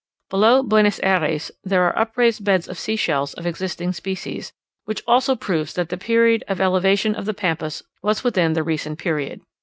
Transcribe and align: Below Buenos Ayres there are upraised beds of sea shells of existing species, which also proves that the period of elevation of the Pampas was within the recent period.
Below 0.31 0.63
Buenos 0.63 0.99
Ayres 1.03 1.51
there 1.63 1.83
are 1.83 1.95
upraised 1.95 2.43
beds 2.43 2.67
of 2.67 2.79
sea 2.79 2.95
shells 2.95 3.35
of 3.35 3.45
existing 3.45 3.93
species, 3.93 4.51
which 4.85 5.03
also 5.07 5.35
proves 5.35 5.75
that 5.75 5.89
the 5.89 5.95
period 5.95 6.43
of 6.47 6.59
elevation 6.59 7.13
of 7.13 7.25
the 7.27 7.35
Pampas 7.35 7.83
was 8.01 8.23
within 8.23 8.53
the 8.53 8.63
recent 8.63 8.97
period. 8.97 9.41